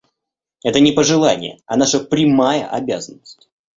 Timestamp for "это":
0.63-0.79